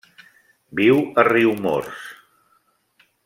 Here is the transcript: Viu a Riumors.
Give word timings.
Viu 0.79 1.01
a 1.23 1.27
Riumors. 1.27 2.01